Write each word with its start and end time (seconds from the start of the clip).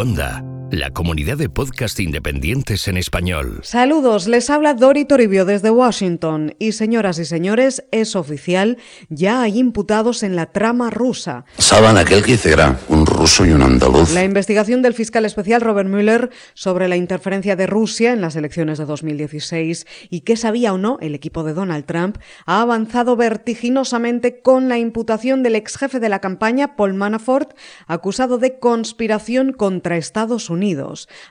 Onda 0.00 0.49
la 0.72 0.90
comunidad 0.90 1.36
de 1.36 1.48
podcast 1.48 1.98
independientes 1.98 2.86
en 2.86 2.96
español. 2.96 3.60
Saludos, 3.62 4.28
les 4.28 4.50
habla 4.50 4.74
Dori 4.74 5.04
Toribio 5.04 5.44
desde 5.44 5.70
Washington 5.70 6.54
y 6.58 6.72
señoras 6.72 7.18
y 7.18 7.24
señores, 7.24 7.84
es 7.90 8.14
oficial, 8.14 8.78
ya 9.08 9.42
hay 9.42 9.58
imputados 9.58 10.22
en 10.22 10.36
la 10.36 10.46
trama 10.52 10.90
rusa. 10.90 11.44
Saben 11.58 11.96
aquel 11.96 12.22
que 12.22 12.32
hiciera 12.32 12.78
un 12.88 13.04
ruso 13.04 13.44
y 13.44 13.50
un 13.50 13.62
andaluz. 13.62 14.12
La 14.12 14.22
investigación 14.22 14.80
del 14.80 14.94
fiscal 14.94 15.24
especial 15.24 15.60
Robert 15.60 15.88
Mueller 15.88 16.30
sobre 16.54 16.86
la 16.86 16.96
interferencia 16.96 17.56
de 17.56 17.66
Rusia 17.66 18.12
en 18.12 18.20
las 18.20 18.36
elecciones 18.36 18.78
de 18.78 18.84
2016 18.84 19.86
y 20.08 20.20
qué 20.20 20.36
sabía 20.36 20.72
o 20.72 20.78
no 20.78 20.98
el 21.00 21.16
equipo 21.16 21.42
de 21.42 21.52
Donald 21.52 21.84
Trump 21.84 22.18
ha 22.46 22.60
avanzado 22.60 23.16
vertiginosamente 23.16 24.40
con 24.40 24.68
la 24.68 24.78
imputación 24.78 25.42
del 25.42 25.56
ex 25.56 25.76
jefe 25.76 25.98
de 25.98 26.08
la 26.08 26.20
campaña, 26.20 26.76
Paul 26.76 26.94
Manafort, 26.94 27.56
acusado 27.88 28.38
de 28.38 28.60
conspiración 28.60 29.52
contra 29.52 29.96
Estados 29.96 30.48
Unidos 30.48 30.59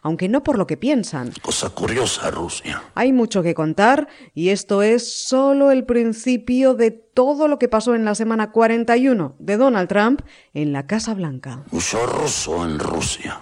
aunque 0.02 0.30
no 0.30 0.44
por 0.44 0.58
lo 0.58 0.68
que 0.68 0.78
piensan. 0.78 1.32
Cosa 1.42 1.70
curiosa, 1.70 2.32
Rusia. 2.32 2.82
Hay 2.96 3.14
mucho 3.14 3.44
que 3.44 3.54
contar 3.54 4.08
y 4.34 4.50
esto 4.50 4.82
es 4.82 5.12
solo 5.12 5.72
el 5.72 5.86
principio 5.86 6.74
de 6.74 6.92
todo 6.92 7.48
lo 7.48 7.60
que 7.60 7.68
pasó 7.68 7.96
en 7.96 8.06
la 8.06 8.16
semana 8.16 8.52
41 8.52 9.36
de 9.40 9.58
Donald 9.58 9.90
Trump 9.90 10.22
en 10.54 10.74
la 10.74 10.88
Casa 10.88 11.14
Blanca. 11.14 11.64
Mucho 11.72 12.06
ruso 12.06 12.66
en 12.66 12.80
Rusia. 12.80 13.40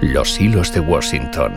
Los 0.00 0.40
hilos 0.40 0.72
de 0.72 0.80
Washington. 0.80 1.52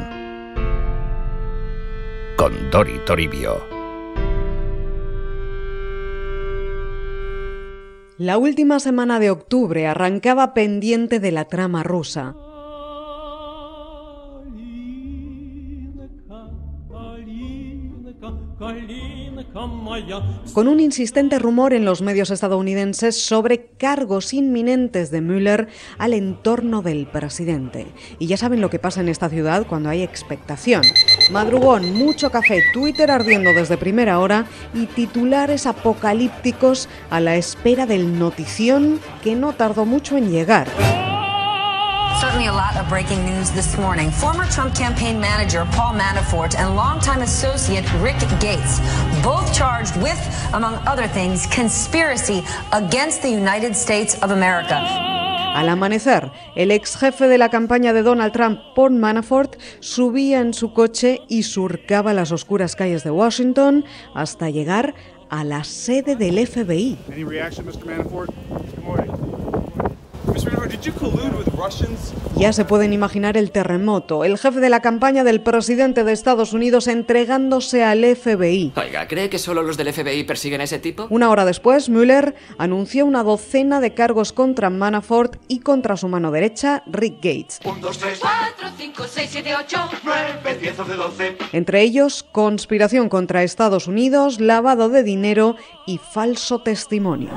Con 2.37 2.71
Dori 2.71 2.99
Toribio. 3.05 3.78
La 8.19 8.37
última 8.37 8.81
semana 8.81 9.17
de 9.21 9.31
octubre 9.31 9.87
arrancaba 9.87 10.53
pendiente 10.53 11.21
de 11.21 11.31
la 11.31 11.45
trama 11.45 11.83
rusa. 11.83 12.35
Con 20.53 20.67
un 20.67 20.79
insistente 20.79 21.37
rumor 21.37 21.73
en 21.73 21.85
los 21.85 22.01
medios 22.01 22.31
estadounidenses 22.31 23.21
sobre 23.21 23.67
cargos 23.77 24.33
inminentes 24.33 25.11
de 25.11 25.21
Müller 25.21 25.67
al 25.97 26.13
entorno 26.13 26.81
del 26.81 27.05
presidente. 27.05 27.87
Y 28.17 28.27
ya 28.27 28.37
saben 28.37 28.59
lo 28.59 28.69
que 28.69 28.79
pasa 28.79 29.01
en 29.01 29.09
esta 29.09 29.29
ciudad 29.29 29.67
cuando 29.67 29.89
hay 29.89 30.01
expectación. 30.01 30.81
Madrugón, 31.31 31.93
mucho 31.93 32.31
café, 32.31 32.61
Twitter 32.73 33.11
ardiendo 33.11 33.53
desde 33.53 33.77
primera 33.77 34.19
hora 34.19 34.45
y 34.73 34.87
titulares 34.87 35.67
apocalípticos 35.67 36.89
a 37.09 37.19
la 37.19 37.35
espera 37.35 37.85
del 37.85 38.17
notición 38.17 38.99
que 39.23 39.35
no 39.35 39.53
tardó 39.53 39.85
mucho 39.85 40.17
en 40.17 40.31
llegar. 40.31 40.67
Certainly 42.19 42.47
a 42.47 42.53
lot 42.53 42.75
of 42.75 42.89
breaking 42.89 43.23
news 43.23 43.49
this 43.51 43.77
morning. 43.77 44.11
Former 44.11 44.45
Trump 44.47 44.75
campaign 44.75 45.21
manager 45.21 45.65
Paul 45.71 45.93
Manafort 45.93 46.53
and 46.59 46.75
longtime 46.75 47.21
associate 47.21 47.85
Rick 48.01 48.19
Gates, 48.41 48.81
both 49.23 49.53
charged 49.53 49.95
with, 50.01 50.19
among 50.53 50.73
other 50.85 51.07
things, 51.07 51.47
conspiracy 51.47 52.43
against 52.73 53.21
the 53.21 53.29
United 53.29 53.73
States 53.73 54.21
of 54.21 54.31
America. 54.31 54.75
Al 55.55 55.69
amanecer, 55.69 56.29
el 56.57 56.71
ex 56.71 56.97
jefe 56.97 57.29
de 57.29 57.37
la 57.37 57.47
campaña 57.47 57.93
de 57.93 58.03
Donald 58.03 58.33
Trump, 58.33 58.59
Paul 58.75 58.95
Manafort, 58.95 59.55
subía 59.79 60.41
en 60.41 60.53
su 60.53 60.73
coche 60.73 61.21
y 61.29 61.43
surcaba 61.43 62.13
las 62.13 62.33
oscuras 62.33 62.75
calles 62.75 63.05
de 63.05 63.11
Washington 63.11 63.85
hasta 64.13 64.49
llegar 64.49 64.93
a 65.29 65.45
la 65.45 65.63
sede 65.63 66.17
del 66.17 66.45
FBI. 66.45 66.97
Any 67.13 67.23
reaction, 67.23 67.65
Mr. 67.65 67.85
Manafort? 67.85 68.29
Good 68.49 68.83
morning. 68.83 69.09
Mr. 69.09 69.13
Manafort, 69.13 69.87
did 69.87 70.28
you 70.28 70.28
collude 70.28 70.28
with 70.28 70.28
Russians? 70.28 70.28
Ya 72.37 72.53
se 72.53 72.63
pueden 72.63 72.93
imaginar 72.93 73.35
el 73.35 73.51
terremoto, 73.51 74.23
el 74.23 74.37
jefe 74.37 74.59
de 74.59 74.69
la 74.69 74.81
campaña 74.81 75.23
del 75.23 75.41
presidente 75.41 76.03
de 76.03 76.13
Estados 76.13 76.53
Unidos 76.53 76.87
entregándose 76.87 77.83
al 77.83 78.03
FBI. 78.15 78.73
Oiga, 78.77 79.07
¿cree 79.07 79.29
que 79.29 79.37
solo 79.39 79.61
los 79.61 79.75
del 79.75 79.91
FBI 79.91 80.23
persiguen 80.23 80.61
a 80.61 80.63
ese 80.63 80.79
tipo? 80.79 81.07
Una 81.09 81.29
hora 81.29 81.43
después, 81.43 81.89
Mueller 81.89 82.35
anunció 82.57 83.05
una 83.05 83.23
docena 83.23 83.81
de 83.81 83.93
cargos 83.93 84.31
contra 84.31 84.69
Manafort 84.69 85.35
y 85.47 85.59
contra 85.59 85.97
su 85.97 86.07
mano 86.07 86.31
derecha, 86.31 86.83
Rick 86.87 87.15
Gates. 87.15 87.59
1, 87.65 87.77
2, 87.81 87.97
3, 87.97 88.19
4, 88.19 88.69
5, 88.77 89.03
6, 89.07 89.29
7, 89.31 89.55
8, 89.55 89.77
9, 90.03 90.57
10, 90.61 90.79
11, 90.79 90.93
12. 90.95 91.37
Entre 91.51 91.81
ellos, 91.81 92.23
conspiración 92.23 93.09
contra 93.09 93.43
Estados 93.43 93.87
Unidos, 93.87 94.39
lavado 94.39 94.87
de 94.87 95.03
dinero 95.03 95.57
y 95.85 95.97
falso 95.97 96.59
testimonio. 96.59 97.31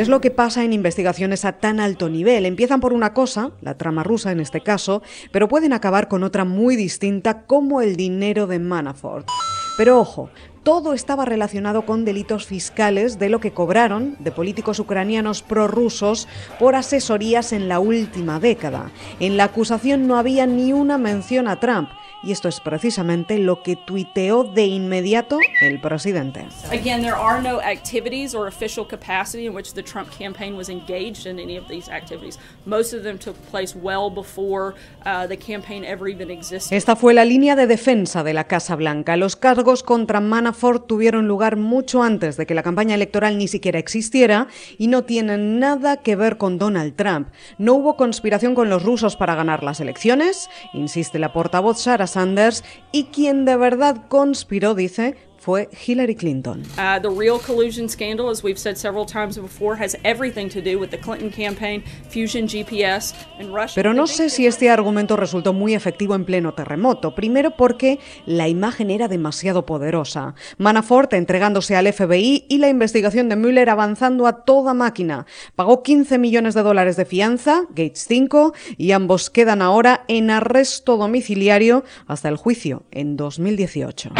Es 0.00 0.08
lo 0.08 0.22
que 0.22 0.30
pasa 0.30 0.64
en 0.64 0.72
investigaciones 0.72 1.44
a 1.44 1.52
tan 1.58 1.78
alto 1.78 2.08
nivel. 2.08 2.46
Empiezan 2.46 2.80
por 2.80 2.94
una 2.94 3.12
cosa, 3.12 3.50
la 3.60 3.76
trama 3.76 4.02
rusa 4.02 4.32
en 4.32 4.40
este 4.40 4.62
caso, 4.62 5.02
pero 5.30 5.46
pueden 5.46 5.74
acabar 5.74 6.08
con 6.08 6.22
otra 6.22 6.46
muy 6.46 6.74
distinta 6.74 7.42
como 7.42 7.82
el 7.82 7.96
dinero 7.96 8.46
de 8.46 8.60
Manafort. 8.60 9.28
Pero 9.76 10.00
ojo, 10.00 10.30
todo 10.62 10.94
estaba 10.94 11.26
relacionado 11.26 11.84
con 11.84 12.06
delitos 12.06 12.46
fiscales 12.46 13.18
de 13.18 13.28
lo 13.28 13.40
que 13.40 13.52
cobraron 13.52 14.16
de 14.20 14.32
políticos 14.32 14.78
ucranianos 14.78 15.42
prorrusos 15.42 16.28
por 16.58 16.76
asesorías 16.76 17.52
en 17.52 17.68
la 17.68 17.78
última 17.78 18.40
década. 18.40 18.90
En 19.20 19.36
la 19.36 19.44
acusación 19.44 20.06
no 20.06 20.16
había 20.16 20.46
ni 20.46 20.72
una 20.72 20.96
mención 20.96 21.46
a 21.46 21.60
Trump, 21.60 21.90
y 22.22 22.32
esto 22.32 22.48
es 22.48 22.60
precisamente 22.60 23.38
lo 23.38 23.62
que 23.62 23.76
tuiteó 23.76 24.44
de 24.44 24.66
inmediato 24.66 25.38
el 25.60 25.80
presidente. 25.80 26.46
Again, 26.70 27.02
there 27.02 27.14
are 27.14 27.42
no 27.42 27.60
activities 27.60 28.34
or 28.34 28.46
official 28.46 28.86
capacity 28.86 29.46
in 29.46 29.54
which 29.54 29.72
the 29.72 29.82
Trump 29.82 30.10
campaign 30.16 30.56
was 30.56 30.68
engaged 30.68 31.26
in 31.26 31.38
any 31.38 31.58
of 31.58 31.66
these 31.68 31.90
activities. 31.90 32.38
Most 32.66 32.92
of 32.92 33.02
them 33.02 33.18
took 33.18 33.36
place 33.50 33.74
well 33.74 34.10
before 34.10 34.74
uh, 35.06 35.26
the 35.26 35.36
campaign 35.36 35.84
ever 35.84 36.08
even 36.08 36.30
existed. 36.30 36.76
Esta 36.76 36.96
fue 36.96 37.14
la 37.14 37.24
línea 37.24 37.56
de 37.56 37.66
defensa 37.66 38.22
de 38.22 38.34
la 38.34 38.44
Casa 38.44 38.76
Blanca. 38.76 39.16
Los 39.16 39.36
cargos 39.36 39.82
contra 39.82 40.20
Manafort 40.20 40.86
tuvieron 40.86 41.26
lugar 41.26 41.56
mucho 41.56 42.02
antes 42.02 42.36
de 42.36 42.46
que 42.46 42.54
la 42.54 42.62
campaña 42.62 42.94
electoral 42.94 43.38
ni 43.38 43.48
siquiera 43.48 43.78
existiera 43.78 44.48
y 44.78 44.88
no 44.88 45.04
tienen 45.04 45.58
nada 45.58 45.98
que 45.98 46.16
ver 46.16 46.36
con 46.36 46.58
Donald 46.58 46.96
Trump. 46.96 47.28
No 47.58 47.74
hubo 47.74 47.96
conspiración 47.96 48.54
con 48.54 48.68
los 48.68 48.82
rusos 48.82 49.16
para 49.16 49.34
ganar 49.34 49.62
las 49.62 49.80
elecciones, 49.80 50.50
insiste 50.74 51.18
la 51.18 51.32
portavoz 51.32 51.80
Sarah 51.80 52.09
Sanders, 52.10 52.64
y 52.92 53.04
quien 53.04 53.44
de 53.44 53.56
verdad 53.56 54.08
conspiró, 54.08 54.74
dice, 54.74 55.16
fue 55.40 55.68
Hillary 55.72 56.14
Clinton. 56.14 56.62
Uh, 56.76 57.00
the 57.00 57.08
real 57.08 57.38
collusion 57.38 57.88
scandal, 57.88 58.28
as 58.30 58.44
we've 58.44 58.58
said 58.58 58.76
several 58.76 59.06
times 59.06 59.38
before, 59.38 59.74
has 59.74 59.96
everything 60.04 60.48
to 60.50 60.60
do 60.60 60.78
with 60.78 60.90
the 60.90 60.98
Clinton 60.98 61.30
campaign, 61.30 61.82
Fusion 62.10 62.46
GPS, 62.46 63.14
and 63.38 63.54
Russia. 63.54 63.74
Pero 63.74 63.94
no 63.94 64.06
sé 64.06 64.28
si 64.28 64.46
este 64.46 64.68
argumento 64.68 65.16
resultó 65.16 65.52
muy 65.52 65.74
efectivo 65.74 66.14
en 66.14 66.24
pleno 66.26 66.52
terremoto. 66.52 67.14
Primero 67.14 67.56
porque 67.56 67.98
la 68.26 68.48
imagen 68.48 68.90
era 68.90 69.08
demasiado 69.08 69.64
poderosa. 69.64 70.34
Manafort 70.58 71.14
entregándose 71.14 71.74
al 71.74 71.90
FBI 71.90 72.44
y 72.48 72.58
la 72.58 72.68
investigación 72.68 73.28
de 73.28 73.36
Mueller 73.36 73.70
avanzando 73.70 74.26
a 74.26 74.44
toda 74.44 74.74
máquina. 74.74 75.26
Pagó 75.56 75.82
15 75.82 76.18
millones 76.18 76.54
de 76.54 76.62
dólares 76.62 76.96
de 76.96 77.06
fianza, 77.06 77.62
Gates 77.70 78.04
5, 78.06 78.52
y 78.76 78.92
ambos 78.92 79.30
quedan 79.30 79.62
ahora 79.62 80.04
en 80.08 80.30
arresto 80.30 80.96
domiciliario 80.96 81.84
hasta 82.06 82.28
el 82.28 82.36
juicio 82.36 82.82
en 82.90 83.16
2018. 83.16 84.10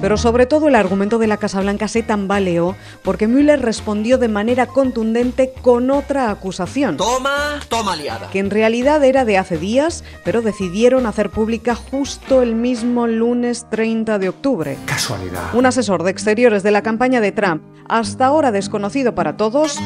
Pero 0.00 0.16
sobre 0.16 0.46
todo 0.46 0.68
el 0.68 0.74
argumento 0.74 1.18
de 1.18 1.26
la 1.26 1.38
Casa 1.38 1.60
Blanca 1.60 1.88
se 1.88 2.02
tambaleó 2.02 2.76
porque 3.02 3.26
Mueller 3.26 3.60
respondió 3.60 4.18
de 4.18 4.28
manera 4.28 4.66
contundente 4.66 5.52
con 5.60 5.90
otra 5.90 6.30
acusación. 6.30 6.96
Toma, 6.96 7.60
toma 7.68 7.96
liada. 7.96 8.30
Que 8.30 8.38
en 8.38 8.50
realidad 8.50 9.02
era 9.02 9.24
de 9.24 9.38
hace 9.38 9.58
días, 9.58 10.04
pero 10.24 10.42
decidieron 10.42 11.06
hacer 11.06 11.30
pública 11.30 11.74
justo 11.74 12.42
el 12.42 12.54
mismo 12.54 13.06
lunes 13.06 13.66
30 13.70 14.18
de 14.18 14.28
octubre. 14.28 14.78
Casualidad. 14.86 15.54
Un 15.54 15.66
asesor 15.66 16.04
de 16.04 16.10
exteriores 16.10 16.62
de 16.62 16.70
la 16.70 16.82
campaña 16.82 17.20
de 17.20 17.32
Trump, 17.32 17.62
hasta 17.88 18.26
ahora 18.26 18.52
desconocido 18.52 19.14
para 19.14 19.36
todos, 19.36 19.78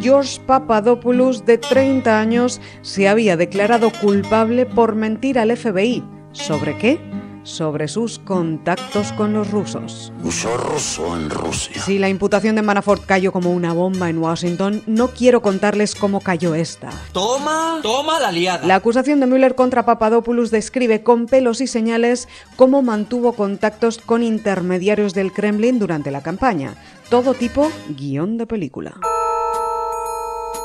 George 0.00 0.40
Papadopoulos, 0.46 1.44
de 1.44 1.58
30 1.58 2.18
años, 2.18 2.60
se 2.82 3.08
había 3.08 3.36
declarado 3.36 3.90
culpable 4.00 4.64
por 4.64 4.94
mentir 4.94 5.38
al 5.38 5.54
FBI. 5.56 6.04
¿Sobre 6.32 6.78
qué? 6.78 6.98
Sobre 7.42 7.88
sus 7.88 8.18
contactos 8.18 9.12
con 9.12 9.32
los 9.32 9.50
rusos. 9.50 10.12
Ruso 10.22 11.16
en 11.16 11.30
Rusia. 11.30 11.82
Si 11.82 11.98
la 11.98 12.08
imputación 12.08 12.56
de 12.56 12.62
Manafort 12.62 13.04
cayó 13.04 13.32
como 13.32 13.52
una 13.52 13.72
bomba 13.72 14.08
en 14.08 14.18
Washington, 14.18 14.82
no 14.86 15.08
quiero 15.08 15.42
contarles 15.42 15.94
cómo 15.94 16.20
cayó 16.20 16.54
esta. 16.54 16.90
Toma, 17.12 17.80
toma 17.82 18.20
la 18.20 18.32
liada. 18.32 18.66
La 18.66 18.76
acusación 18.76 19.20
de 19.20 19.26
Mueller 19.26 19.54
contra 19.54 19.84
Papadopoulos 19.84 20.50
describe 20.50 21.02
con 21.02 21.26
pelos 21.26 21.60
y 21.60 21.66
señales 21.66 22.28
cómo 22.56 22.82
mantuvo 22.82 23.32
contactos 23.32 23.98
con 23.98 24.22
intermediarios 24.22 25.14
del 25.14 25.32
Kremlin 25.32 25.78
durante 25.78 26.10
la 26.10 26.22
campaña. 26.22 26.74
Todo 27.10 27.34
tipo 27.34 27.70
guion 27.90 28.38
de 28.38 28.46
película. 28.46 28.94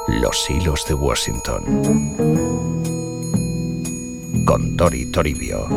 Los 0.08 0.50
hilos 0.50 0.86
de 0.88 0.94
Washington. 0.94 2.97
Con 4.48 4.78
Dori 4.78 5.12
Toribio. 5.12 5.68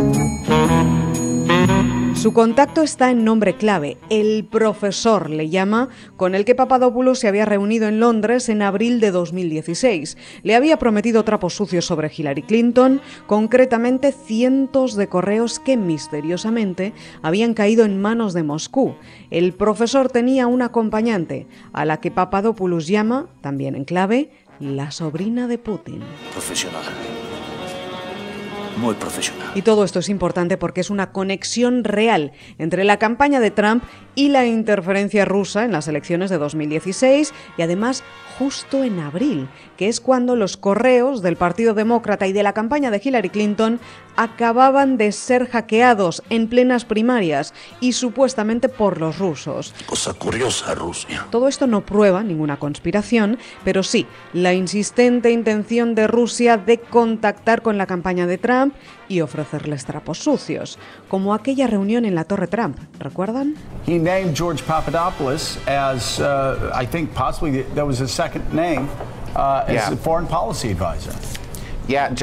Su 2.15 2.33
contacto 2.33 2.83
está 2.83 3.11
en 3.11 3.25
nombre 3.25 3.57
clave, 3.57 3.97
el 4.11 4.47
profesor 4.49 5.29
le 5.29 5.49
llama, 5.49 5.89
con 6.17 6.37
el 6.37 6.45
que 6.45 6.55
Papadopoulos 6.55 7.19
se 7.19 7.27
había 7.27 7.47
reunido 7.47 7.89
en 7.89 7.99
Londres 7.99 8.49
en 8.49 8.63
abril 8.63 9.01
de 9.01 9.11
2016. 9.11 10.17
Le 10.45 10.55
había 10.55 10.79
prometido 10.79 11.25
trapos 11.25 11.55
sucios 11.55 11.85
sobre 11.85 12.13
Hillary 12.17 12.43
Clinton, 12.43 13.01
concretamente 13.27 14.13
cientos 14.13 14.95
de 14.95 15.09
correos 15.09 15.59
que 15.59 15.77
misteriosamente 15.77 16.93
habían 17.23 17.55
caído 17.55 17.85
en 17.85 18.01
manos 18.01 18.35
de 18.35 18.45
Moscú. 18.45 18.95
El 19.33 19.53
profesor 19.53 20.11
tenía 20.11 20.47
un 20.47 20.63
acompañante, 20.63 21.49
a 21.73 21.85
la 21.85 22.01
que 22.01 22.13
Papadopoulos 22.13 22.87
llama, 22.87 23.27
también 23.41 23.75
en 23.75 23.85
clave, 23.85 24.31
la 24.61 24.93
sobrina 24.93 25.49
de 25.49 25.59
Putin. 25.59 26.03
Profesional. 26.33 26.85
Muy 28.77 28.95
profesional. 28.95 29.51
Y 29.55 29.63
todo 29.63 29.85
esto 29.85 29.99
es 29.99 30.09
importante 30.09 30.57
porque 30.57 30.81
es 30.81 30.91
una 30.91 31.13
conexión 31.13 31.85
real 31.85 32.33
entre 32.59 32.85
la 32.85 32.99
campaña 32.99 33.41
de 33.41 33.51
Trump 33.51 33.85
y 34.15 34.29
la 34.29 34.47
interferencia 34.47 35.25
rusa 35.25 35.65
en 35.65 35.73
las 35.73 35.89
elecciones 35.89 36.31
de 36.31 36.39
2016 36.39 37.33
y 37.57 37.63
además 37.63 38.03
justo 38.41 38.85
en 38.85 39.01
abril, 39.01 39.51
que 39.77 39.89
es 39.89 40.01
cuando 40.01 40.35
los 40.35 40.57
correos 40.57 41.21
del 41.21 41.37
Partido 41.37 41.75
Demócrata 41.75 42.27
y 42.27 42.33
de 42.33 42.43
la 42.43 42.55
campaña 42.55 42.91
de 42.91 42.99
Hillary 43.05 43.29
Clinton 43.29 43.79
acababan 44.17 44.97
de 44.97 45.13
ser 45.13 45.47
hackeados 45.47 46.23
en 46.31 46.49
plenas 46.49 46.87
primarias 46.87 47.53
y 47.81 47.93
supuestamente 47.93 48.71
por 48.71 48.99
los 48.99 49.19
rusos. 49.19 49.75
Cosa 49.85 50.15
curiosa, 50.15 50.75
Rusia. 50.75 51.27
Todo 51.31 51.49
esto 51.49 51.67
no 51.67 51.83
prueba 51.83 52.23
ninguna 52.23 52.59
conspiración, 52.59 53.37
pero 53.63 53.83
sí 53.83 54.07
la 54.33 54.55
insistente 54.55 55.31
intención 55.31 55.95
de 55.95 56.07
Rusia 56.07 56.57
de 56.57 56.81
contactar 56.81 57.61
con 57.61 57.77
la 57.77 57.87
campaña 57.87 58.27
de 58.27 58.39
Trump 58.39 58.75
y 59.07 59.21
ofrecerles 59.21 59.85
trapos 59.85 60.19
sucios, 60.19 60.79
como 61.09 61.35
aquella 61.35 61.67
reunión 61.67 62.05
en 62.05 62.15
la 62.15 62.25
Torre 62.25 62.47
Trump, 62.47 62.79
¿recuerdan? 62.99 63.57
He 63.87 63.99
named 63.99 64.35
George 64.37 64.63
Papadopoulos 64.63 65.59
as, 65.67 66.21
uh, 66.21 66.71
I 66.73 66.87
think 66.87 67.13
possibly 67.13 67.65
that 67.75 67.85
was 67.85 68.01
his 68.01 68.13
second 68.13 68.30
name, 68.53 68.89
uh, 69.37 69.65
as 69.67 69.75
Yeah. 69.75 69.93
a 69.93 69.97
foreign 69.97 70.27
policy 70.27 70.71
advisor. 70.71 71.15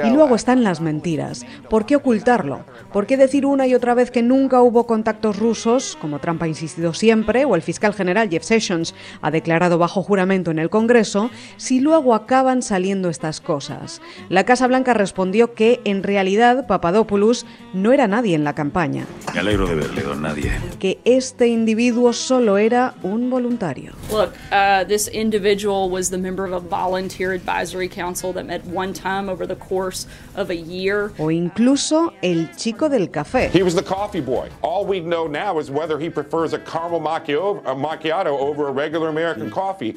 Y 0.03 0.09
luego 0.09 0.35
están 0.35 0.63
las 0.63 0.81
mentiras. 0.81 1.45
¿Por 1.69 1.85
qué 1.85 1.95
ocultarlo? 1.95 2.61
¿Por 2.93 3.05
qué 3.05 3.17
decir 3.17 3.45
una 3.45 3.67
y 3.67 3.75
otra 3.75 3.93
vez 3.93 4.11
que 4.11 4.23
nunca 4.23 4.61
hubo 4.61 4.85
contactos 4.87 5.37
rusos, 5.37 5.97
como 5.99 6.19
Trump 6.19 6.41
ha 6.43 6.47
insistido 6.47 6.93
siempre, 6.93 7.43
o 7.45 7.55
el 7.55 7.61
fiscal 7.61 7.93
general 7.93 8.29
Jeff 8.29 8.43
Sessions 8.43 8.95
ha 9.21 9.29
declarado 9.31 9.77
bajo 9.77 10.01
juramento 10.03 10.51
en 10.51 10.59
el 10.59 10.69
Congreso, 10.69 11.29
si 11.57 11.79
luego 11.79 12.15
acaban 12.15 12.61
saliendo 12.61 13.09
estas 13.09 13.41
cosas? 13.41 14.01
La 14.29 14.45
Casa 14.45 14.67
Blanca 14.67 14.93
respondió 14.93 15.53
que, 15.53 15.81
en 15.83 16.03
realidad, 16.03 16.65
Papadopoulos 16.67 17.45
no 17.73 17.91
era 17.91 18.07
nadie 18.07 18.35
en 18.35 18.43
la 18.43 18.55
campaña, 18.55 19.05
Me 19.33 19.39
alegro 19.41 19.67
de 19.67 19.75
verle, 19.75 20.01
don 20.01 20.21
Nadie. 20.21 20.51
que 20.79 20.99
este 21.03 21.47
individuo 21.47 22.13
solo 22.13 22.57
era 22.57 22.93
un 23.03 23.29
voluntario. 23.29 23.91
Look, 24.11 24.31
uh, 24.51 24.85
this 24.87 25.09
individual 25.13 25.89
was 25.89 26.09
the 26.09 26.17
member 26.17 26.45
of 26.45 26.53
a 26.53 26.59
volunteer 26.59 27.33
advisory 27.33 27.89
council 27.89 28.33
that 28.33 28.45
met 28.45 28.61
one 28.65 28.93
time 28.93 29.29
over 29.29 29.45
the 29.47 29.56
course 29.57 30.07
of 30.35 30.49
a 30.49 30.55
year. 30.55 31.11
O 31.17 31.29
incluso 31.31 32.13
el 32.21 32.49
chico 32.55 32.89
del 32.89 33.09
café. 33.11 33.49
He 33.53 33.63
was 33.63 33.75
the 33.75 33.83
coffee 33.83 34.21
boy. 34.21 34.49
All 34.61 34.85
we 34.85 34.99
know 34.99 35.27
now 35.27 35.59
is 35.59 35.69
whether 35.69 35.99
he 35.99 36.09
prefers 36.09 36.53
a 36.53 36.59
caramel 36.59 36.99
macchio- 37.01 37.61
a 37.65 37.73
macchiato 37.75 38.27
over 38.39 38.67
a 38.67 38.71
regular 38.71 39.09
American 39.09 39.49
coffee. 39.49 39.95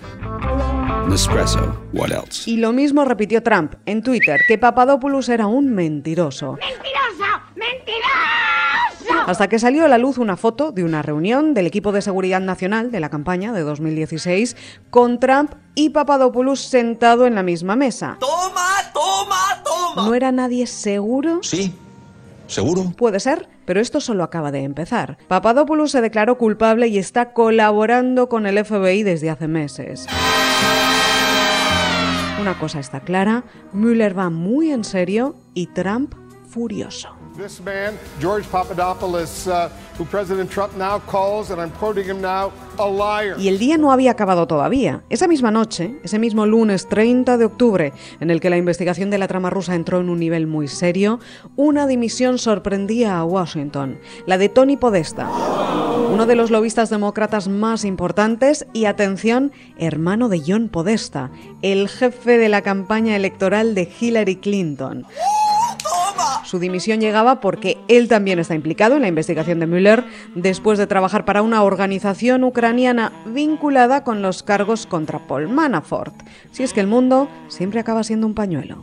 Nespresso. 1.09 1.77
What 1.93 2.11
else? 2.13 2.49
Y 2.49 2.57
lo 2.59 2.73
mismo 2.73 3.05
repitió 3.05 3.43
Trump 3.43 3.75
en 3.87 4.03
Twitter, 4.03 4.41
que 4.47 4.59
Papadopoulos 4.59 5.29
era 5.29 5.47
un 5.47 5.75
mentiroso. 5.75 6.53
¡Mentiroso! 6.53 7.43
¡Mentiroso! 7.57 9.25
Hasta 9.27 9.49
que 9.49 9.59
salió 9.59 9.85
a 9.85 9.89
la 9.89 9.99
luz 9.99 10.19
una 10.19 10.37
foto 10.37 10.73
de 10.73 10.85
una 10.85 11.03
reunión 11.03 11.53
del 11.53 11.67
equipo 11.67 11.91
de 11.93 12.01
seguridad 12.03 12.41
nacional 12.41 12.91
de 12.91 13.01
la 13.01 13.11
campaña 13.11 13.53
de 13.53 13.63
2016 13.63 14.57
con 14.91 15.19
Trump 15.21 15.53
y 15.75 15.91
Papadopoulos 15.91 16.61
sentado 16.61 17.27
en 17.27 17.35
la 17.35 17.43
misma 17.43 17.77
mesa. 17.77 18.17
Toma, 18.21 18.67
toma, 19.01 19.63
toma. 19.65 20.07
¿No 20.07 20.15
era 20.15 20.33
nadie 20.33 20.67
seguro? 20.67 21.41
Sí. 21.43 21.75
¿Seguro? 22.47 22.93
Puede 22.97 23.21
ser, 23.21 23.49
pero 23.65 23.81
esto 23.81 24.01
solo 24.01 24.25
acaba 24.25 24.51
de 24.51 24.65
empezar. 24.65 25.19
Papadopoulos 25.29 25.93
se 25.93 26.01
declaró 26.01 26.37
culpable 26.37 26.89
y 26.89 26.99
está 26.99 27.33
colaborando 27.33 28.29
con 28.29 28.47
el 28.47 28.65
FBI 28.65 29.05
desde 29.05 29.31
hace 29.31 29.47
meses. 29.47 30.07
Una 32.41 32.59
cosa 32.59 32.81
está 32.81 33.01
clara, 33.01 33.45
Mueller 33.73 34.19
va 34.19 34.31
muy 34.31 34.73
en 34.73 34.83
serio 34.83 35.37
y 35.55 35.67
Trump 35.67 36.15
furioso. 36.51 37.09
This 37.37 37.61
man, 37.61 37.97
George 38.21 38.47
Papadopoulos, 38.51 39.47
uh, 39.47 39.69
who 39.97 40.05
President 40.05 40.51
Trump 40.51 40.77
now 40.77 41.01
calls, 41.07 41.51
and 41.51 41.61
I'm 41.61 41.71
quoting 41.79 42.05
him 42.05 42.21
now, 42.21 42.51
a 42.77 42.87
liar. 42.87 43.39
Y 43.39 43.49
el 43.49 43.59
día 43.59 43.79
no 43.79 43.93
había 43.93 44.11
acabado 44.11 44.47
todavía. 44.47 45.03
Esa 45.11 45.29
misma 45.29 45.51
noche, 45.51 45.99
ese 46.03 46.19
mismo 46.19 46.45
lunes 46.47 46.89
30 46.89 47.39
de 47.39 47.45
octubre, 47.45 47.93
en 48.19 48.31
el 48.31 48.41
que 48.41 48.51
la 48.51 48.57
investigación 48.57 49.11
de 49.11 49.19
la 49.19 49.29
trama 49.29 49.49
rusa 49.49 49.75
entró 49.75 50.01
en 50.01 50.11
un 50.11 50.19
nivel 50.19 50.47
muy 50.47 50.67
serio, 50.67 51.21
una 51.57 51.87
dimisión 51.87 52.39
sorprendía 52.39 53.19
a 53.19 53.25
Washington, 53.25 53.99
la 54.27 54.37
de 54.37 54.49
Tony 54.49 54.77
Podesta, 54.77 55.31
uno 56.13 56.27
de 56.27 56.35
los 56.35 56.51
lobistas 56.51 56.91
demócratas 56.91 57.49
más 57.49 57.85
importantes 57.85 58.67
y, 58.73 58.87
atención, 58.87 59.53
hermano 59.79 60.29
de 60.29 60.43
John 60.45 60.69
Podesta, 60.69 61.31
el 61.63 61.89
jefe 61.89 62.39
de 62.39 62.49
la 62.49 62.63
campaña 62.63 63.15
electoral 63.15 63.75
de 63.75 63.89
Hillary 64.01 64.37
Clinton. 64.37 65.07
Su 66.51 66.59
dimisión 66.59 66.99
llegaba 66.99 67.41
porque 67.41 67.79
él 67.87 68.09
también 68.09 68.41
está 68.41 68.57
implicado 68.57 68.97
en 68.97 69.03
la 69.03 69.07
investigación 69.07 69.61
de 69.61 69.69
Mueller 69.69 70.03
después 70.35 70.81
de 70.81 70.89
trabajar 70.89 71.25
para 71.25 71.43
una 71.43 71.63
organización 71.63 72.43
ucraniana 72.43 73.13
vinculada 73.25 74.03
con 74.03 74.21
los 74.21 74.43
cargos 74.43 74.85
contra 74.85 75.29
Paul 75.29 75.49
Manafort. 75.49 76.13
Si 76.51 76.65
es 76.65 76.73
que 76.73 76.81
el 76.81 76.89
mundo 76.89 77.29
siempre 77.47 77.79
acaba 77.79 78.03
siendo 78.03 78.27
un 78.27 78.35
pañuelo. 78.35 78.83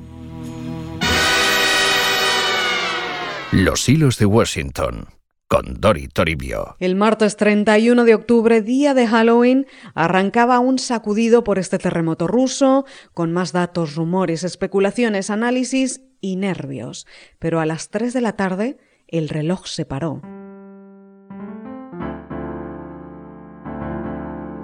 Los 3.52 3.90
hilos 3.90 4.18
de 4.18 4.28
Washington 4.28 5.08
con 5.50 5.80
Dori 5.81 6.08
Toribio. 6.08 6.78
El 6.80 6.96
martes 6.96 7.36
31 7.36 8.06
de 8.06 8.16
octubre, 8.16 8.62
día 8.62 8.94
de 8.94 9.08
Halloween, 9.08 9.66
arrancaba 9.94 10.60
un 10.60 10.80
sacudido 10.80 11.44
por 11.44 11.60
este 11.60 11.80
terremoto 11.80 12.28
ruso, 12.28 12.86
con 13.14 13.34
más 13.34 13.52
datos, 13.52 13.96
rumores, 13.96 14.46
especulaciones, 14.46 15.30
análisis 15.30 16.06
y 16.22 16.36
nervios. 16.36 17.08
Pero 17.40 17.60
a 17.60 17.66
las 17.66 17.90
3 17.90 18.14
de 18.14 18.22
la 18.22 18.34
tarde, 18.34 18.78
el 19.08 19.30
reloj 19.30 19.68
se 19.68 19.86
paró. 19.86 20.22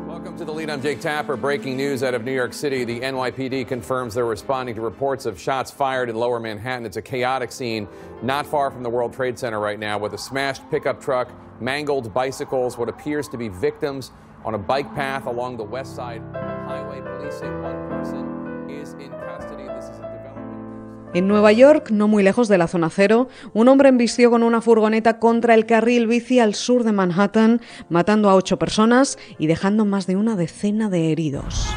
Welcome 0.08 0.38
to 0.38 0.46
the 0.46 0.54
lead. 0.54 0.70
I'm 0.70 0.82
Jake 0.82 1.00
Tapper. 1.00 1.36
Breaking 1.36 1.76
news 1.76 2.02
out 2.02 2.14
of 2.14 2.24
New 2.24 2.34
York 2.34 2.54
City. 2.54 2.86
The 2.86 3.02
NYPD 3.02 3.68
confirms 3.68 4.14
they're 4.14 4.26
responding 4.26 4.74
to 4.76 4.82
reports 4.82 5.26
of 5.26 5.40
shots 5.40 5.70
fired 5.70 6.10
in 6.10 6.16
lower 6.16 6.40
Manhattan. 6.40 6.86
It's 6.86 6.98
a 6.98 7.02
chaotic 7.02 7.52
scene 7.52 7.88
not 8.22 8.46
far 8.46 8.72
from 8.72 8.84
the 8.84 8.90
World 8.90 9.14
Trade 9.14 9.38
Center 9.38 9.60
right 9.60 9.78
now 9.78 9.98
with 9.98 10.14
a 10.14 10.18
smashed 10.18 10.64
pickup 10.72 11.02
truck, 11.02 11.30
mangled 11.60 12.14
bicycles, 12.14 12.78
what 12.78 12.90
appears 12.90 13.28
to 13.30 13.38
be 13.38 13.50
victims 13.50 14.12
on 14.46 14.56
a 14.56 14.58
bike 14.58 14.94
path 14.96 15.26
along 15.26 15.58
the 15.58 15.64
west 15.64 15.96
side 15.96 16.22
En 21.14 21.28
Nueva 21.28 21.52
York, 21.52 21.92
no 21.92 22.08
muy 22.08 22.24
lejos 22.24 22.48
de 22.48 22.58
la 22.58 22.68
zona 22.68 22.90
cero, 22.90 23.28
un 23.54 23.68
hombre 23.68 23.90
embistió 23.90 24.32
con 24.32 24.42
una 24.42 24.62
furgoneta 24.62 25.20
contra 25.20 25.54
el 25.54 25.68
carril 25.68 26.08
bici 26.08 26.40
al 26.40 26.56
sur 26.56 26.84
de 26.84 26.92
Manhattan, 26.92 27.62
matando 27.88 28.32
a 28.32 28.36
ocho 28.36 28.58
personas 28.58 29.20
y 29.38 29.46
dejando 29.46 29.86
más 29.86 30.08
de 30.08 30.16
una 30.16 30.36
decena 30.36 30.90
de 30.90 31.12
heridos. 31.12 31.68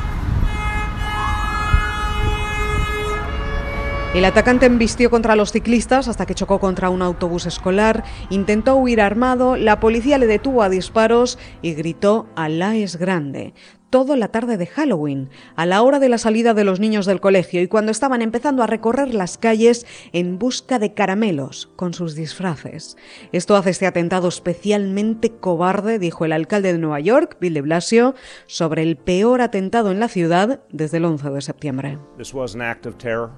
El 4.16 4.24
atacante 4.24 4.64
embistió 4.64 5.10
contra 5.10 5.36
los 5.36 5.52
ciclistas 5.52 6.08
hasta 6.08 6.24
que 6.24 6.34
chocó 6.34 6.58
contra 6.58 6.88
un 6.88 7.02
autobús 7.02 7.44
escolar, 7.44 8.02
intentó 8.30 8.76
huir 8.76 9.02
armado, 9.02 9.58
la 9.58 9.78
policía 9.78 10.16
le 10.16 10.26
detuvo 10.26 10.62
a 10.62 10.70
disparos 10.70 11.38
y 11.60 11.74
gritó 11.74 12.26
Alá 12.34 12.76
es 12.76 12.96
grande. 12.96 13.52
Todo 13.90 14.16
la 14.16 14.28
tarde 14.28 14.56
de 14.56 14.66
Halloween, 14.66 15.30
a 15.54 15.64
la 15.64 15.82
hora 15.82 15.98
de 16.00 16.08
la 16.08 16.18
salida 16.18 16.54
de 16.54 16.64
los 16.64 16.80
niños 16.80 17.06
del 17.06 17.20
colegio 17.20 17.62
y 17.62 17.68
cuando 17.68 17.92
estaban 17.92 18.20
empezando 18.20 18.62
a 18.62 18.66
recorrer 18.66 19.14
las 19.14 19.38
calles 19.38 19.86
en 20.12 20.38
busca 20.38 20.78
de 20.78 20.92
caramelos 20.92 21.70
con 21.76 21.94
sus 21.94 22.16
disfraces. 22.16 22.96
Esto 23.30 23.54
hace 23.56 23.70
este 23.70 23.86
atentado 23.86 24.28
especialmente 24.28 25.30
cobarde, 25.30 25.98
dijo 25.98 26.24
el 26.24 26.32
alcalde 26.32 26.72
de 26.72 26.78
Nueva 26.78 27.00
York, 27.00 27.36
Bill 27.40 27.54
de 27.54 27.60
Blasio, 27.60 28.14
sobre 28.46 28.82
el 28.82 28.96
peor 28.96 29.40
atentado 29.40 29.92
en 29.92 30.00
la 30.00 30.08
ciudad 30.08 30.60
desde 30.70 30.96
el 30.96 31.04
11 31.04 31.30
de 31.30 31.40
septiembre. 31.40 31.98
This 32.18 32.34
was 32.34 32.54
an 32.54 32.62
act 32.62 32.86
of 32.86 32.96
terror, 32.96 33.30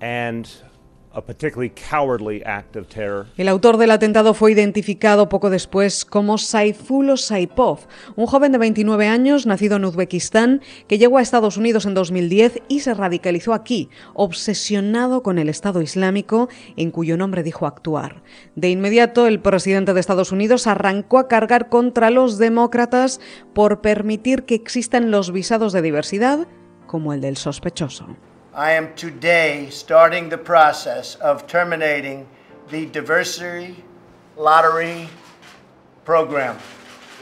and 0.00 0.48
El 3.36 3.48
autor 3.48 3.76
del 3.76 3.92
atentado 3.92 4.34
fue 4.34 4.52
identificado 4.52 5.28
poco 5.28 5.48
después 5.48 6.04
como 6.04 6.38
Saifullo 6.38 7.16
Saipov, 7.16 7.80
un 8.16 8.26
joven 8.26 8.52
de 8.52 8.58
29 8.58 9.06
años 9.06 9.46
nacido 9.46 9.76
en 9.76 9.84
Uzbekistán 9.84 10.60
que 10.88 10.98
llegó 10.98 11.18
a 11.18 11.22
Estados 11.22 11.56
Unidos 11.56 11.86
en 11.86 11.94
2010 11.94 12.62
y 12.68 12.80
se 12.80 12.94
radicalizó 12.94 13.54
aquí, 13.54 13.90
obsesionado 14.14 15.22
con 15.22 15.38
el 15.38 15.48
Estado 15.48 15.82
Islámico 15.82 16.48
en 16.76 16.90
cuyo 16.90 17.16
nombre 17.16 17.42
dijo 17.42 17.66
actuar. 17.66 18.22
De 18.56 18.70
inmediato, 18.70 19.26
el 19.26 19.40
presidente 19.40 19.94
de 19.94 20.00
Estados 20.00 20.32
Unidos 20.32 20.66
arrancó 20.66 21.18
a 21.18 21.28
cargar 21.28 21.68
contra 21.68 22.10
los 22.10 22.38
demócratas 22.38 23.20
por 23.52 23.80
permitir 23.80 24.44
que 24.44 24.54
existan 24.54 25.10
los 25.10 25.32
visados 25.32 25.72
de 25.72 25.82
diversidad 25.82 26.48
como 26.86 27.12
el 27.12 27.20
del 27.20 27.36
sospechoso. 27.36 28.06
I 28.56 28.76
am 28.76 28.94
today 28.94 29.68
starting 29.72 30.28
the 30.28 30.38
process 30.38 31.16
of 31.16 31.44
terminating 31.48 32.24
the 32.70 32.86
diversity 32.86 33.82
lottery 34.36 35.08
program. 36.04 36.56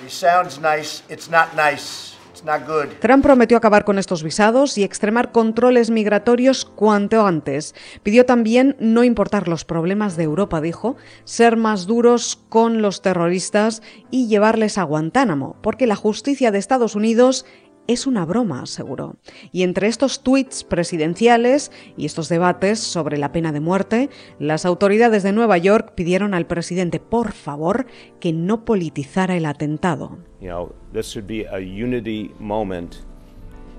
It 0.04 0.10
sounds 0.10 0.60
nice, 0.60 1.02
it's 1.08 1.30
not 1.30 1.56
nice. 1.56 2.12
It's 2.32 2.44
not 2.44 2.66
good. 2.66 2.98
Trump 3.00 3.24
prometió 3.24 3.56
acabar 3.56 3.84
con 3.84 3.98
estos 3.98 4.22
visados 4.22 4.76
y 4.76 4.84
extremar 4.84 5.32
controles 5.32 5.90
migratorios 5.90 6.66
cuanto 6.66 7.26
antes. 7.26 7.74
Pidió 8.02 8.26
también 8.26 8.76
no 8.78 9.02
importar 9.04 9.48
los 9.48 9.64
problemas 9.64 10.16
de 10.16 10.24
Europa, 10.24 10.60
dijo, 10.60 10.96
ser 11.24 11.56
más 11.56 11.86
duros 11.86 12.38
con 12.48 12.82
los 12.82 13.00
terroristas 13.00 13.82
y 14.10 14.28
llevarles 14.28 14.76
a 14.76 14.82
Guantánamo, 14.82 15.56
porque 15.62 15.86
la 15.86 15.96
justicia 15.96 16.50
de 16.50 16.58
Estados 16.58 16.94
Unidos 16.94 17.46
es 17.86 18.06
una 18.06 18.24
broma, 18.24 18.62
aseguró. 18.62 19.16
Y 19.52 19.62
entre 19.62 19.88
estos 19.88 20.22
tuits 20.22 20.64
presidenciales 20.64 21.70
y 21.96 22.06
estos 22.06 22.28
debates 22.28 22.78
sobre 22.80 23.18
la 23.18 23.32
pena 23.32 23.52
de 23.52 23.60
muerte, 23.60 24.10
las 24.38 24.64
autoridades 24.64 25.22
de 25.22 25.32
Nueva 25.32 25.58
York 25.58 25.94
pidieron 25.94 26.34
al 26.34 26.46
presidente, 26.46 27.00
por 27.00 27.32
favor, 27.32 27.86
que 28.20 28.32
no 28.32 28.64
politizara 28.64 29.36
el 29.36 29.46
atentado. 29.46 30.18
You 30.40 30.48
know, 30.48 30.74
this 30.92 31.06
should 31.06 31.26
be 31.26 31.46
a 31.46 31.58
unity 31.58 32.32
moment 32.38 33.04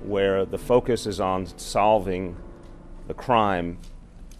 where 0.07 0.45
the 0.45 0.57
focus 0.57 1.05
is 1.05 1.19
on 1.19 1.47
solving 1.57 2.35
the 3.07 3.13
crime 3.13 3.77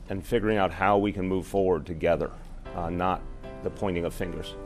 and 0.09 0.23
figuring 0.23 0.57
out 0.57 0.71
how 0.71 0.97
we 0.97 1.11
can 1.11 1.27
move 1.27 1.45
forward 1.45 1.85
together, 1.85 2.29
uh, 2.75 2.89
not 2.89 3.21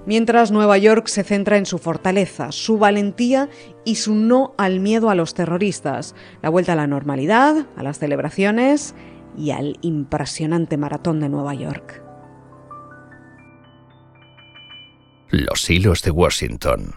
Mientras 0.05 0.51
Nueva 0.51 0.77
York 0.77 1.07
se 1.07 1.23
centra 1.23 1.57
en 1.57 1.65
su 1.65 1.77
fortaleza, 1.77 2.51
su 2.51 2.77
valentía 2.77 3.49
y 3.85 3.95
su 3.95 4.15
no 4.15 4.53
al 4.57 4.79
miedo 4.79 5.09
a 5.09 5.15
los 5.15 5.33
terroristas, 5.33 6.15
la 6.41 6.49
vuelta 6.49 6.73
a 6.73 6.75
la 6.75 6.87
normalidad, 6.87 7.67
a 7.75 7.83
las 7.83 7.99
celebraciones 7.99 8.95
y 9.37 9.51
al 9.51 9.77
impresionante 9.81 10.77
maratón 10.77 11.19
de 11.19 11.29
Nueva 11.29 11.53
York. 11.53 12.03
Los 15.29 15.69
hilos 15.69 16.01
de 16.03 16.11
Washington 16.11 16.95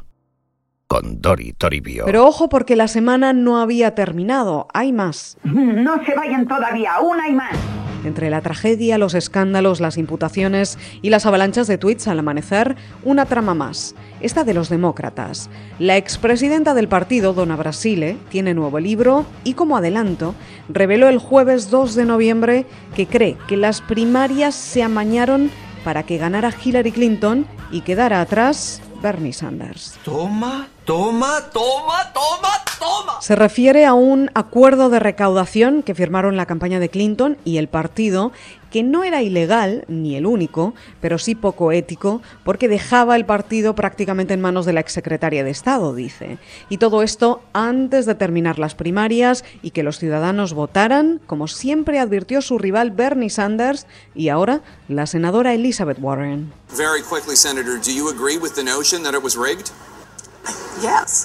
con 0.90 1.20
Dori 1.20 1.52
Toribio. 1.52 2.04
Pero 2.04 2.26
ojo 2.26 2.48
porque 2.48 2.74
la 2.74 2.88
semana 2.88 3.32
no 3.32 3.60
había 3.60 3.94
terminado, 3.94 4.66
hay 4.74 4.92
más. 4.92 5.38
No 5.44 6.04
se 6.04 6.16
vayan 6.16 6.48
todavía, 6.48 6.94
aún 6.94 7.20
hay 7.20 7.32
más. 7.32 7.56
Entre 8.04 8.30
la 8.30 8.40
tragedia, 8.40 8.98
los 8.98 9.14
escándalos, 9.14 9.80
las 9.80 9.98
imputaciones 9.98 10.78
y 11.02 11.10
las 11.10 11.26
avalanchas 11.26 11.66
de 11.66 11.78
tweets 11.78 12.08
al 12.08 12.18
amanecer, 12.18 12.76
una 13.04 13.26
trama 13.26 13.54
más, 13.54 13.94
esta 14.20 14.44
de 14.44 14.54
los 14.54 14.68
demócratas. 14.68 15.50
La 15.78 15.96
expresidenta 15.96 16.74
del 16.74 16.88
partido, 16.88 17.32
Donna 17.32 17.56
Brasile, 17.56 18.16
tiene 18.30 18.54
nuevo 18.54 18.80
libro 18.80 19.26
y 19.44 19.54
como 19.54 19.76
adelanto, 19.76 20.34
reveló 20.68 21.08
el 21.08 21.18
jueves 21.18 21.70
2 21.70 21.94
de 21.94 22.04
noviembre 22.04 22.66
que 22.94 23.06
cree 23.06 23.36
que 23.48 23.56
las 23.56 23.80
primarias 23.80 24.54
se 24.54 24.82
amañaron 24.82 25.50
para 25.84 26.02
que 26.02 26.18
ganara 26.18 26.52
Hillary 26.62 26.92
Clinton 26.92 27.46
y 27.70 27.82
quedara 27.82 28.20
atrás 28.20 28.82
Bernie 29.02 29.32
Sanders. 29.32 29.98
Toma, 30.04 30.68
toma, 30.90 31.40
toma, 31.52 32.12
toma, 32.12 32.48
toma. 32.80 33.20
Se 33.20 33.36
refiere 33.36 33.84
a 33.84 33.94
un 33.94 34.28
acuerdo 34.34 34.90
de 34.90 34.98
recaudación 34.98 35.84
que 35.84 35.94
firmaron 35.94 36.36
la 36.36 36.46
campaña 36.46 36.80
de 36.80 36.88
Clinton 36.88 37.38
y 37.44 37.58
el 37.58 37.68
partido 37.68 38.32
que 38.72 38.82
no 38.82 39.04
era 39.04 39.22
ilegal, 39.22 39.84
ni 39.86 40.16
el 40.16 40.26
único, 40.26 40.74
pero 41.00 41.18
sí 41.18 41.36
poco 41.36 41.70
ético, 41.70 42.22
porque 42.44 42.66
dejaba 42.66 43.14
el 43.14 43.24
partido 43.24 43.76
prácticamente 43.76 44.34
en 44.34 44.40
manos 44.40 44.66
de 44.66 44.72
la 44.72 44.80
exsecretaria 44.80 45.44
de 45.44 45.50
Estado, 45.50 45.94
dice. 45.94 46.38
Y 46.68 46.78
todo 46.78 47.02
esto 47.02 47.40
antes 47.52 48.04
de 48.04 48.16
terminar 48.16 48.58
las 48.58 48.74
primarias 48.74 49.44
y 49.62 49.70
que 49.70 49.84
los 49.84 49.98
ciudadanos 49.98 50.54
votaran, 50.54 51.20
como 51.28 51.46
siempre 51.46 52.00
advirtió 52.00 52.42
su 52.42 52.58
rival 52.58 52.90
Bernie 52.90 53.30
Sanders 53.30 53.86
y 54.14 54.28
ahora 54.28 54.60
la 54.88 55.06
senadora 55.06 55.54
Elizabeth 55.54 55.98
Warren. 56.00 56.52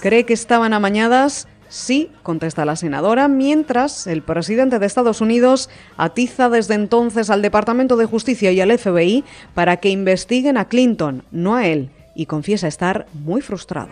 ¿Cree 0.02 0.26
que 0.26 0.34
estaban 0.34 0.74
amañadas? 0.74 1.48
Sí, 1.70 2.12
contesta 2.24 2.64
la 2.64 2.76
senadora, 2.76 3.28
mientras 3.28 4.08
el 4.08 4.22
presidente 4.22 4.80
de 4.80 4.86
Estados 4.86 5.20
Unidos 5.20 5.70
atiza 5.98 6.50
desde 6.50 6.76
entonces 6.76 7.30
al 7.30 7.42
Departamento 7.42 7.98
de 7.98 8.06
Justicia 8.06 8.52
y 8.52 8.62
al 8.62 8.78
FBI 8.78 9.24
para 9.54 9.78
que 9.78 9.90
investiguen 9.90 10.58
a 10.58 10.66
Clinton, 10.66 11.24
no 11.32 11.56
a 11.56 11.68
él, 11.68 11.90
y 12.14 12.28
confiesa 12.28 12.68
estar 12.68 13.08
muy 13.14 13.42
frustrado. 13.42 13.90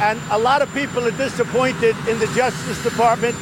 And 0.00 0.18
a 0.30 0.38
lot 0.38 0.62
of 0.62 0.72
people 0.74 1.04
are 1.04 1.12
disappointed 1.12 1.94
in 2.10 2.18
the 2.18 2.26
Justice 2.28 2.82
Department 2.82 3.36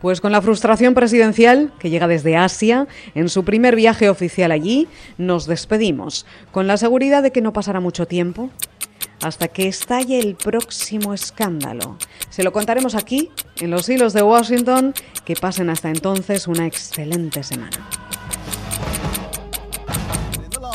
pues 0.00 0.20
con 0.20 0.32
la 0.32 0.42
frustración 0.42 0.94
presidencial, 0.94 1.72
que 1.78 1.90
llega 1.90 2.06
desde 2.06 2.36
Asia, 2.36 2.86
en 3.14 3.28
su 3.28 3.44
primer 3.44 3.74
viaje 3.76 4.10
oficial 4.10 4.52
allí, 4.52 4.88
nos 5.16 5.46
despedimos, 5.46 6.26
con 6.52 6.66
la 6.66 6.76
seguridad 6.76 7.22
de 7.22 7.32
que 7.32 7.40
no 7.40 7.52
pasará 7.52 7.80
mucho 7.80 8.06
tiempo 8.06 8.50
hasta 9.22 9.48
que 9.48 9.68
estalle 9.68 10.18
el 10.18 10.34
próximo 10.34 11.14
escándalo. 11.14 11.96
Se 12.30 12.42
lo 12.42 12.52
contaremos 12.52 12.94
aquí, 12.94 13.30
en 13.60 13.70
los 13.70 13.88
hilos 13.88 14.12
de 14.12 14.22
Washington, 14.22 14.94
que 15.24 15.34
pasen 15.34 15.70
hasta 15.70 15.90
entonces 15.90 16.46
una 16.46 16.66
excelente 16.66 17.42
semana. 17.42 17.99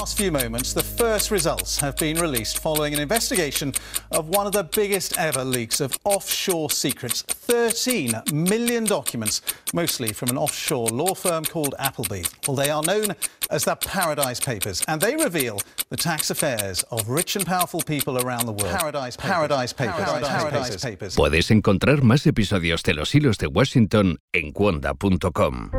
Last 0.05 0.19
few 0.19 0.31
moments, 0.31 0.71
the 0.71 0.83
first 0.83 1.31
results 1.31 1.79
have 1.79 1.97
been 1.97 2.15
released 2.19 2.59
following 2.59 2.93
an 2.93 2.99
investigation 2.99 3.73
of 4.11 4.29
one 4.29 4.45
of 4.45 4.53
the 4.53 4.63
biggest 4.63 5.17
ever 5.17 5.43
leaks 5.43 5.81
of 5.81 5.97
offshore 6.03 6.69
secrets 6.69 7.23
13 7.23 8.13
million 8.31 8.83
documents, 8.83 9.41
mostly 9.73 10.13
from 10.13 10.29
an 10.29 10.37
offshore 10.37 10.89
law 10.89 11.15
firm 11.15 11.43
called 11.43 11.73
Appleby. 11.79 12.21
Well, 12.47 12.55
they 12.55 12.69
are 12.69 12.83
known 12.83 13.15
as 13.49 13.63
the 13.63 13.75
Paradise 13.77 14.39
Papers, 14.39 14.83
and 14.87 15.01
they 15.01 15.15
reveal 15.15 15.59
the 15.89 15.97
tax 15.97 16.29
affairs 16.29 16.83
of 16.91 17.09
rich 17.09 17.35
and 17.35 17.43
powerful 17.43 17.81
people 17.81 18.19
around 18.19 18.45
the 18.45 18.51
world. 18.51 18.77
Paradise 18.77 19.17
Papers. 19.17 19.31
Paradise 19.31 19.73
Papers. 19.73 19.95
Paradise, 19.95 20.27
Paradise 20.27 20.83
Papers. 20.83 21.15
Puedes 21.15 21.49
encontrar 21.49 22.03
más 22.03 22.27
episodios 22.27 22.83
de 22.83 22.93
Los 22.93 23.15
Hilos 23.15 23.39
de 23.39 23.47
Washington 23.47 24.19
en 24.33 24.51
cuonda.com. 24.51 25.71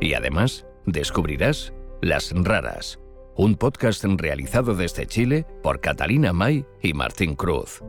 Y 0.00 0.14
además, 0.14 0.64
descubrirás 0.86 1.72
Las 2.00 2.30
Raras, 2.32 3.00
un 3.36 3.56
podcast 3.56 4.04
realizado 4.04 4.76
desde 4.76 5.04
Chile 5.04 5.44
por 5.64 5.80
Catalina 5.80 6.32
May 6.32 6.64
y 6.80 6.94
Martín 6.94 7.34
Cruz. 7.34 7.82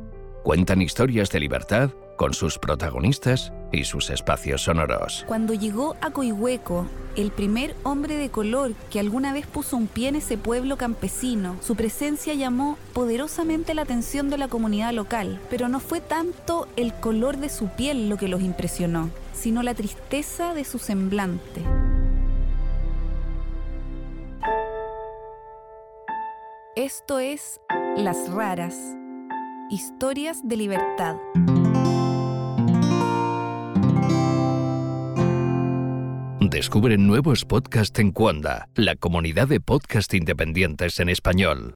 Cuentan 0.43 0.81
historias 0.81 1.29
de 1.29 1.39
libertad 1.39 1.91
con 2.17 2.33
sus 2.33 2.57
protagonistas 2.57 3.53
y 3.71 3.83
sus 3.83 4.09
espacios 4.09 4.63
sonoros. 4.63 5.25
Cuando 5.27 5.53
llegó 5.53 5.95
a 6.01 6.09
Coihueco, 6.09 6.87
el 7.15 7.29
primer 7.29 7.75
hombre 7.83 8.15
de 8.15 8.29
color 8.29 8.73
que 8.89 8.99
alguna 8.99 9.31
vez 9.31 9.45
puso 9.45 9.77
un 9.77 9.85
pie 9.85 10.07
en 10.07 10.15
ese 10.15 10.39
pueblo 10.39 10.75
campesino, 10.75 11.57
su 11.61 11.75
presencia 11.75 12.33
llamó 12.33 12.79
poderosamente 12.93 13.75
la 13.75 13.83
atención 13.83 14.31
de 14.31 14.39
la 14.39 14.47
comunidad 14.47 14.91
local, 14.91 15.39
pero 15.51 15.69
no 15.69 15.79
fue 15.79 16.01
tanto 16.01 16.67
el 16.77 16.95
color 16.95 17.37
de 17.37 17.49
su 17.49 17.67
piel 17.67 18.09
lo 18.09 18.17
que 18.17 18.27
los 18.27 18.41
impresionó, 18.41 19.11
sino 19.33 19.61
la 19.61 19.75
tristeza 19.75 20.55
de 20.55 20.65
su 20.65 20.79
semblante. 20.79 21.61
Esto 26.89 27.19
es 27.19 27.61
Las 27.97 28.31
Raras, 28.31 28.75
historias 29.69 30.41
de 30.43 30.57
libertad. 30.57 31.17
Descubre 36.39 36.97
nuevos 36.97 37.45
podcasts 37.45 37.99
en 37.99 38.11
Cuanda, 38.11 38.69
la 38.73 38.95
comunidad 38.95 39.47
de 39.47 39.59
podcast 39.59 40.11
independientes 40.15 40.99
en 40.99 41.09
español. 41.09 41.75